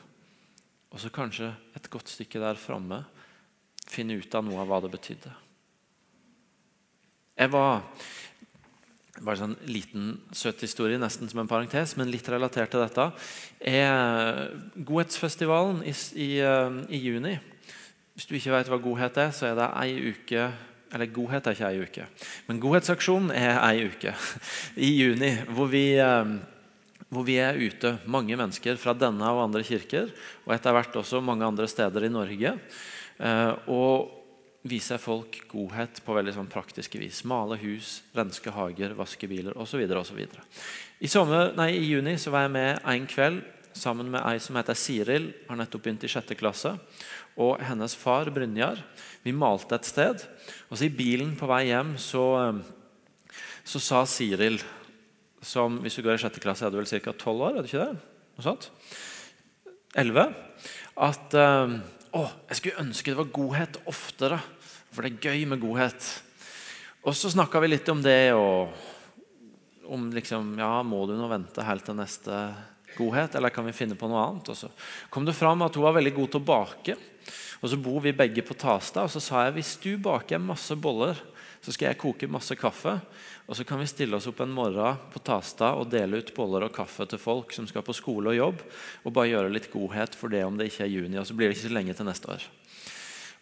[0.92, 3.04] Og så kanskje et godt stykke der framme
[3.92, 5.32] finne ut av noe av hva det betydde.
[7.42, 7.82] Jeg var
[9.22, 13.12] bare sånn liten, søt historie, nesten som en parentes, men litt relatert til dette.
[13.60, 17.38] er Godhetsfestivalen i, i, eh, i juni.
[18.16, 20.50] Hvis du ikke vet hva godhet er, så er det ei uke
[20.92, 22.08] Eller godhet er ikke ei uke,
[22.50, 24.12] men godhetsaksjonen er ei uke
[24.76, 25.32] i juni.
[25.56, 26.34] Hvor vi, eh,
[27.10, 30.12] hvor vi er ute, mange mennesker fra denne og andre kirker,
[30.46, 32.58] og etter hvert også mange andre steder i Norge.
[33.22, 34.18] Eh, og
[34.68, 37.24] viser folk godhet på veldig sånn praktiske vis.
[37.26, 39.82] Male hus, renske hager, vaske biler osv.
[41.02, 43.42] I, sommer, nei, I juni så var jeg med en kveld
[43.78, 45.32] sammen med ei som heter Siril.
[45.48, 46.74] Har nettopp begynt i sjette klasse.
[47.40, 48.82] Og hennes far Brynjar.
[49.24, 50.26] Vi malte et sted.
[50.70, 54.60] Og så I bilen på vei hjem så, eh, så sa Siril,
[55.42, 57.14] som hvis du går i sjette klasse er du vel ca.
[57.14, 58.12] tolv år, er det ikke det?
[58.38, 58.70] Noe sånt?
[59.98, 60.28] Elleve.
[61.02, 61.80] At uh,
[62.14, 64.38] å, jeg skulle ønske det var godhet oftere,
[64.92, 66.08] for det er gøy med godhet.
[67.02, 68.70] Og så snakka vi litt om det, og
[69.92, 72.36] om liksom Ja, må du nå vente helt til neste
[72.98, 74.52] godhet, eller kan vi finne på noe annet?
[74.54, 74.70] Og så
[75.14, 76.98] kom det fram at hun var veldig god til å bake.
[77.62, 80.76] Og så bor vi begge på Tasta, og så sa jeg hvis du baker masse
[80.82, 81.20] boller,
[81.62, 82.96] så skal jeg koke masse kaffe.
[83.46, 86.66] Og så kan vi stille oss opp en morgen på Tasta og dele ut boller
[86.66, 88.64] og kaffe til folk som skal på skole og jobb,
[89.06, 91.20] og bare gjøre litt godhet for det om det ikke er juni.
[91.22, 92.48] Og så blir det ikke så lenge til neste år.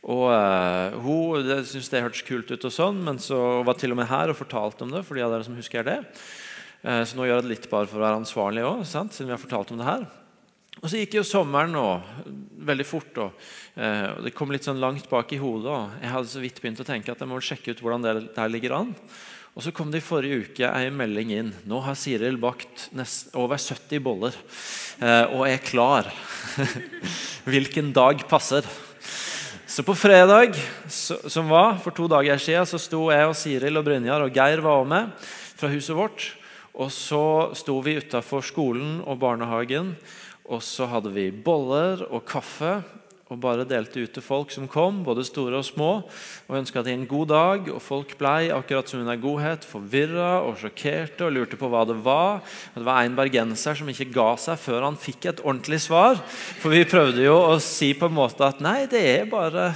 [0.10, 4.00] Og uh, Hun syntes det hørtes kult ut, og sånn, men så var til og
[4.00, 5.06] med her og fortalte om det.
[5.08, 6.00] for de av dere som husker det.
[6.86, 9.36] Uh, så nå gjør jeg det litt bare for å være ansvarlig òg, siden vi
[9.36, 10.08] har fortalt om det her.
[10.80, 12.06] Og Så gikk jo sommeren og,
[12.64, 13.18] veldig fort.
[13.20, 15.68] Og, eh, og Det kom litt sånn langt bak i hodet.
[15.68, 18.36] og Jeg hadde så vidt begynt å tenke at jeg må sjekke ut hvordan det
[18.36, 18.96] der ligger an.
[19.56, 21.54] Og Så kom det i forrige uke ei melding inn.
[21.68, 24.34] Nå har Siril bakt nest, over 70 boller
[25.02, 26.08] eh, og er klar.
[27.50, 28.64] Hvilken dag passer?
[29.68, 30.56] Så på fredag
[30.88, 34.62] som var, for to dager siden, så sto jeg og Siril og Brynjar og Geir
[34.62, 35.12] var med
[35.60, 36.39] fra huset vårt.
[36.80, 39.94] Og så sto vi utafor skolen og barnehagen
[40.50, 42.80] og så hadde vi boller og kaffe
[43.30, 45.90] og bare delte ut til folk som kom, både store og små,
[46.50, 47.68] og ønska dem en god dag.
[47.70, 52.00] Og folk blei, akkurat som under godhet, forvirra og sjokkerte og lurte på hva det
[52.02, 52.42] var.
[52.74, 56.18] Og det var en bergenser som ikke ga seg før han fikk et ordentlig svar.
[56.64, 59.76] For vi prøvde jo å si på en måte at nei, det er bare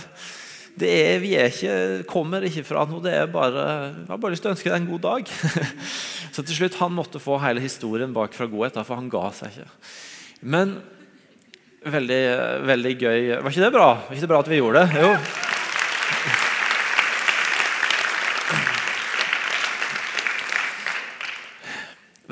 [0.74, 1.74] det er, vi er ikke,
[2.10, 3.04] kommer ikke fra noe.
[3.04, 5.30] det er bare, Jeg har bare lyst til å ønske deg en god dag.
[6.34, 9.54] Så til slutt han måtte få hele historien bak fra godhet, for han ga seg
[9.54, 9.70] ikke.
[10.50, 10.80] Men
[11.86, 12.22] veldig,
[12.66, 13.22] veldig gøy.
[13.38, 13.90] Var ikke det bra?
[14.08, 15.04] Var ikke det bra at vi gjorde det?
[15.04, 15.14] Jo.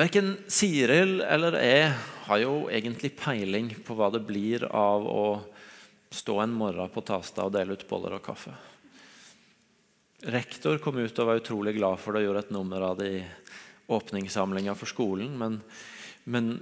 [0.01, 1.89] Verken Siril eller jeg
[2.25, 5.25] har jo egentlig peiling på hva det blir av å
[6.11, 8.53] stå en morgen på Tasta og dele ut boller og kaffe.
[10.31, 13.09] Rektor kom ut og var utrolig glad for det og gjorde et nummer av det
[13.15, 13.21] i
[13.91, 15.33] åpningssamlinga for skolen.
[15.39, 15.57] Men,
[16.29, 16.53] men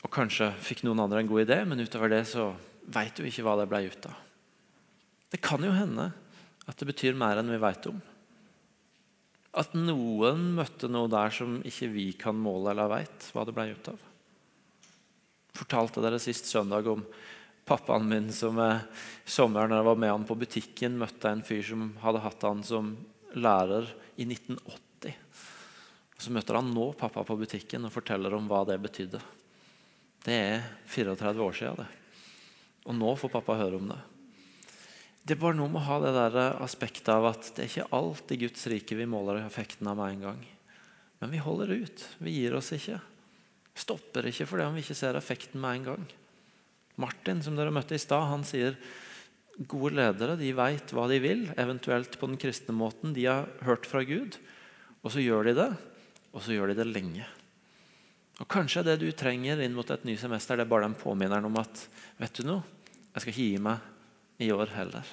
[0.00, 2.50] og kanskje fikk noen andre en god idé, men utover det så
[2.90, 4.20] veit du ikke hva det ble ut av.
[5.30, 6.10] Det kan jo hende
[6.66, 7.98] at det betyr mer enn vi veit om.
[9.60, 13.66] At noen møtte noe der som ikke vi kan måle eller veit hva det ble
[13.74, 14.06] ut av.
[15.58, 17.02] Fortalte dere sist søndag om
[17.70, 18.82] pappaen min som eh,
[19.24, 22.64] sommeren da jeg var med han på butikken, møtte en fyr som hadde hatt han
[22.66, 22.92] som
[23.38, 23.86] lærer
[24.18, 25.14] i 1980.
[26.16, 29.22] Og så møter han nå pappa på butikken og forteller om hva det betydde.
[30.20, 31.78] Det er 34 år siden.
[31.80, 31.88] det.
[32.90, 34.00] Og nå får pappa høre om det.
[35.22, 37.90] Det er bare noe med å ha det der aspektet av at det er ikke
[37.96, 40.40] alt i Guds rike vi måler effekten av med en gang.
[41.20, 42.06] Men vi holder ut.
[42.18, 42.98] Vi gir oss ikke.
[43.78, 46.08] Stopper ikke fordi om vi ikke ser effekten med en gang.
[47.00, 48.76] Martin, som dere møtte i stad, han sier
[49.68, 53.14] gode ledere de vet hva de vil, eventuelt på den kristne måten.
[53.16, 54.38] De har hørt fra Gud,
[55.02, 55.70] og så gjør de det.
[56.30, 57.26] Og så gjør de det lenge.
[58.40, 61.48] Og Kanskje det du trenger inn mot et ny semester, det er bare den påminneren
[61.50, 61.82] om at
[62.20, 62.62] vet du noe,
[63.10, 65.08] jeg skal ikke gi meg i år heller.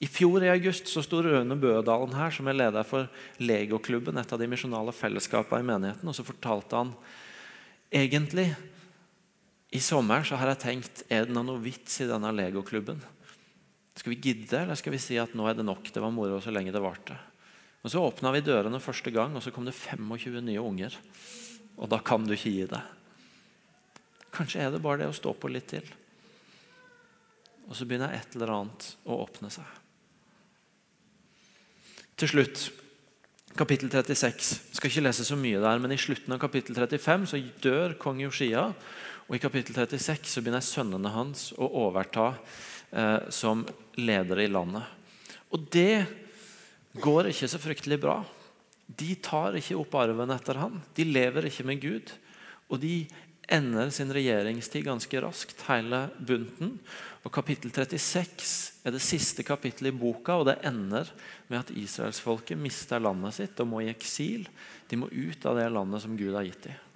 [0.00, 3.10] I fjor i august så sto Rune Bødalen her, som er leder for
[3.44, 6.94] Legoklubben, et av de misjonale fellesskapene i menigheten, og så fortalte han
[7.92, 8.48] egentlig
[9.70, 12.98] i sommer så har jeg tenkt er det noe vits i denne legoklubben.
[13.94, 15.90] Skal vi gidde, eller skal vi si at nå er det nok?
[15.92, 17.14] Det var moro så lenge det varte.
[17.80, 20.96] Og Så åpna vi dørene første gang, og så kom det 25 nye unger.
[21.78, 22.96] Og da kan du ikke gi deg.
[24.34, 25.86] Kanskje er det bare det å stå på litt til.
[27.68, 29.78] Og så begynner et eller annet å åpne seg.
[32.20, 32.66] Til slutt,
[33.56, 34.50] kapittel 36.
[34.68, 37.96] Jeg skal ikke lese så mye der, men I slutten av kapittel 35 så dør
[38.02, 38.68] kong Josia.
[39.30, 42.32] Og I kapittel 36 så begynner sønnene hans å overta
[42.90, 43.62] eh, som
[43.94, 44.82] ledere i landet.
[45.54, 46.02] Og det
[46.98, 48.18] går ikke så fryktelig bra
[48.98, 50.80] de tar ikke opp arven etter han.
[50.96, 52.10] De lever ikke med Gud.
[52.70, 53.04] Og de
[53.50, 56.76] ender sin regjeringstid ganske raskt, hele bunten.
[57.26, 61.10] Og Kapittel 36 er det siste kapittelet i boka, og det ender
[61.50, 64.46] med at israelsfolket mister landet sitt og må i eksil.
[64.90, 66.86] De må ut av det landet som Gud har gitt dem.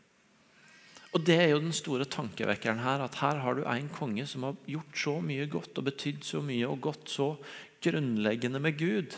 [1.15, 3.05] Og Det er jo den store tankevekkeren her.
[3.05, 6.43] At her har du en konge som har gjort så mye godt og betydd så
[6.43, 7.29] mye og gått så
[7.85, 9.15] grunnleggende med Gud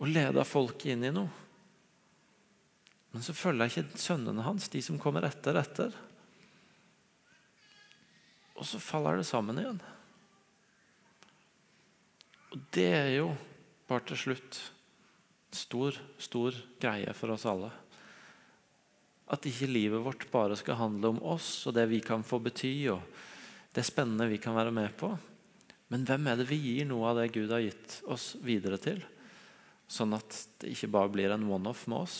[0.00, 1.28] og leda folket inn i noe.
[3.10, 5.92] Men så følger ikke sønnene hans, de som kommer etter etter.
[8.56, 9.80] Og så faller det sammen igjen.
[12.54, 13.30] Og det er jo
[13.90, 14.60] bare til slutt
[15.54, 17.70] stor, stor greie for oss alle.
[19.30, 22.72] At ikke livet vårt bare skal handle om oss og det vi kan få bety,
[22.90, 23.02] og
[23.74, 25.12] det spennende vi kan være med på.
[25.90, 28.98] Men hvem er det vi gir noe av det Gud har gitt oss, videre til?
[29.90, 32.18] Sånn at det ikke bare blir en one-off med oss,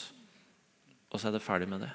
[1.11, 1.90] og så er det ferdig med det.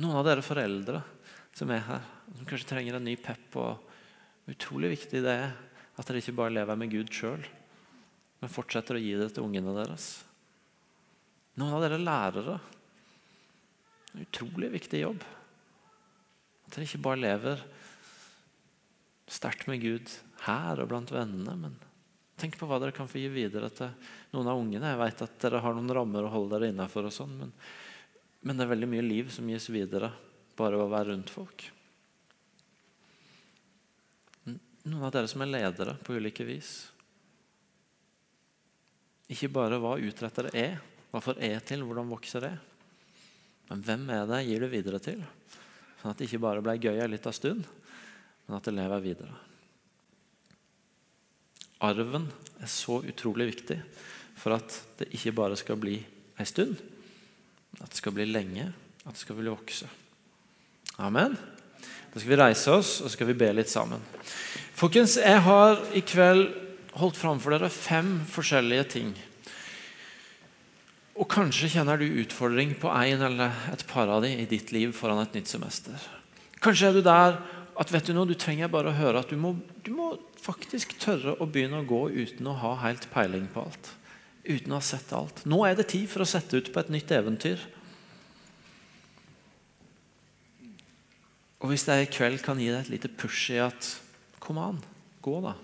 [0.00, 1.00] Noen av dere foreldre
[1.56, 3.86] som er her, som kanskje trenger en ny pep og
[4.46, 5.54] Utrolig viktig det er
[5.98, 7.42] at dere ikke bare lever med Gud sjøl,
[8.38, 10.25] men fortsetter å gi det til ungene deres.
[11.56, 12.58] Noen av dere lærere.
[14.12, 15.24] En utrolig viktig jobb.
[16.66, 17.66] At dere ikke bare lever
[19.26, 20.12] sterkt med Gud
[20.46, 21.76] her og blant vennene, men
[22.36, 23.92] Tenk på hva dere kan få gi videre til
[24.34, 24.90] noen av ungene.
[24.90, 27.54] Jeg vet at dere har noen rammer å holde dere innafor, sånn, men,
[28.42, 30.10] men, det er veldig mye liv som gis videre
[30.56, 31.64] bare ved å være rundt folk.
[34.44, 36.74] Noen av dere som er ledere på ulike vis.
[39.32, 40.76] Ikke bare hva utrettere er,
[41.16, 42.52] hva får jeg til, hvordan vokser det?
[43.70, 45.22] Men hvem er det gir du videre til?
[45.96, 47.62] Sånn at det ikke bare ble gøy en liten stund,
[48.44, 49.36] men at det lever videre.
[51.88, 52.26] Arven
[52.60, 53.78] er så utrolig viktig
[54.36, 55.94] for at det ikke bare skal bli
[56.36, 58.66] en stund, men at det skal bli lenge,
[59.06, 59.88] at det skal bli vokse.
[61.00, 61.38] Amen.
[62.12, 64.04] Da skal vi reise oss og skal vi be litt sammen.
[64.76, 66.50] Folkens, jeg har i kveld
[67.00, 69.16] holdt fram for dere fem forskjellige ting.
[71.16, 74.92] Og kanskje kjenner du utfordring på en eller et par av de i ditt liv
[74.96, 75.96] foran et nytt semester.
[76.60, 77.38] Kanskje er du der
[77.76, 79.54] at vet du noe, du trenger bare å høre at du må,
[79.84, 80.10] du må
[80.40, 83.90] faktisk tørre å begynne å gå uten å ha helt peiling på alt.
[84.46, 85.42] Uten å ha sett alt.
[85.48, 87.64] Nå er det tid for å sette ut på et nytt eventyr.
[91.64, 93.96] Og hvis jeg i kveld kan gi deg et lite push i at
[94.46, 94.76] Kom an,
[95.24, 95.56] gå, da.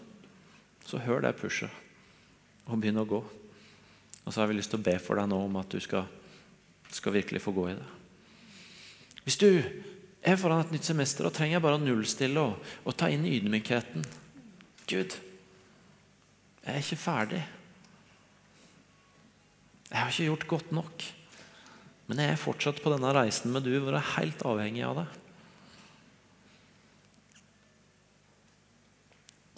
[0.88, 1.70] Så hør det pushet,
[2.66, 3.20] og begynn å gå.
[4.24, 6.06] Og så har vi lyst til å be for deg nå om at du skal,
[6.92, 7.88] skal virkelig få gå i det.
[9.24, 9.48] Hvis du
[10.22, 14.06] er foran et nytt semester og trenger bare å nullstille og, og ta inn ydmykheten
[14.90, 15.16] Gud,
[16.62, 17.40] jeg er ikke ferdig.
[19.88, 21.04] Jeg har ikke gjort godt nok.
[22.06, 25.02] Men jeg er fortsatt på denne reisen med du, hvor jeg er helt avhengig av
[25.02, 25.08] det.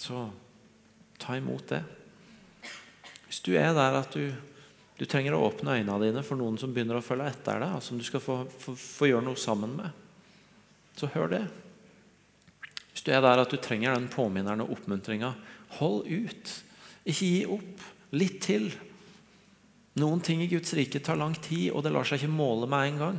[0.04, 0.24] Så
[1.20, 1.80] ta imot det.
[3.26, 4.28] Hvis du er der at du,
[4.99, 7.99] du trenger å åpne øynene dine for noen som begynner å følge etter deg, som
[7.99, 10.03] du skal få, få, få gjøre noe sammen med,
[10.95, 11.42] så hør det.
[12.92, 15.32] Hvis du er der at du trenger den påminneren og oppmuntringa,
[15.80, 16.53] hold ut.
[17.03, 17.86] Ikke gi opp.
[18.14, 18.68] Litt til.
[19.99, 22.92] Noen ting i Guds rike tar lang tid, og det lar seg ikke måle med
[22.92, 23.18] en gang.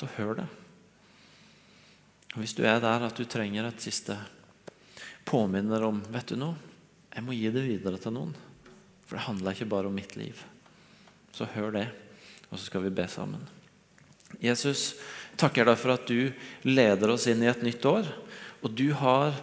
[0.00, 0.48] Så hør det.
[2.32, 4.16] Og Hvis du er der at du trenger et siste
[5.28, 6.56] påminner om vet du noe,
[7.12, 8.32] jeg må gi det videre til noen.
[9.12, 10.38] For det handler ikke bare om mitt liv.
[11.36, 11.84] Så hør det,
[12.48, 13.42] og så skal vi be sammen.
[14.40, 14.94] Jesus,
[15.36, 16.32] takker deg for at du
[16.64, 18.08] leder oss inn i et nytt år.
[18.64, 19.36] Og du har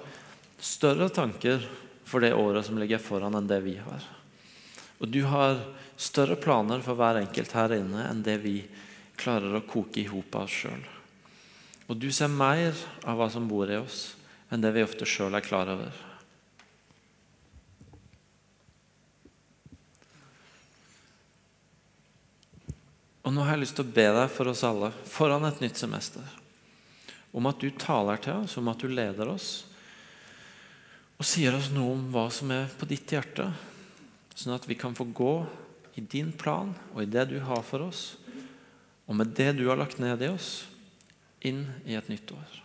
[0.57, 1.61] større tanker
[2.01, 4.09] for det året som ligger foran, enn det vi har.
[4.97, 5.61] Og du har
[6.01, 8.57] større planer for hver enkelt her inne enn det vi
[9.22, 10.82] klarer å koke i hop av oss sjøl.
[11.93, 12.74] Og du ser mer
[13.05, 14.15] av hva som bor i oss,
[14.49, 16.09] enn det vi ofte sjøl er klar over.
[23.30, 25.78] Og Nå har jeg lyst til å be deg for oss alle foran et nytt
[25.78, 26.26] semester
[27.30, 29.68] om at du taler til oss, om at du leder oss,
[31.22, 33.46] og sier oss noe om hva som er på ditt hjerte,
[34.34, 35.36] sånn at vi kan få gå
[36.02, 38.18] i din plan og i det du har for oss,
[39.06, 40.66] og med det du har lagt ned i oss,
[41.46, 42.60] inn i et nytt år.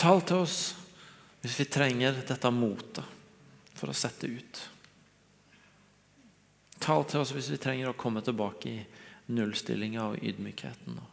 [0.00, 0.60] Tal til oss
[1.44, 3.04] hvis vi trenger dette motet
[3.76, 4.68] for å sette ut.
[6.82, 8.78] Tal til oss hvis vi trenger å komme tilbake i
[9.32, 10.98] nullstillinga og ydmykheten.
[10.98, 11.12] Og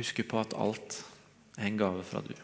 [0.00, 1.02] Huske på at alt
[1.58, 2.34] er en gave fra du.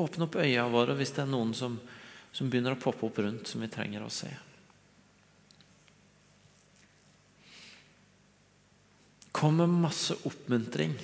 [0.00, 1.76] Åpne opp øya våre hvis det er noen som,
[2.32, 4.30] som begynner å poppe opp rundt, som vi trenger å se.
[9.34, 10.94] Kom med masse oppmuntring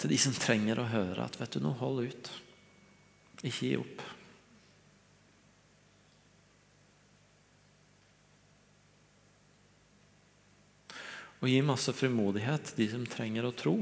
[0.00, 2.32] til de som trenger å høre at vet du noe, hold ut.
[3.42, 4.04] Ikke gi opp.
[11.42, 13.76] Og gi masse frimodighet de som trenger å tro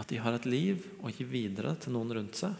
[0.00, 2.54] at de har et liv å gi videre til noen rundt seg.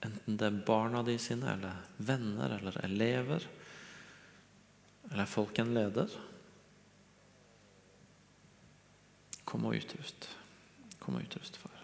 [0.00, 3.44] Enten det er barna de sine, eller venner, eller elever,
[5.10, 6.14] eller folk en leder.
[9.44, 10.30] Kom og utrust.
[11.02, 11.79] Kom og utrust, far.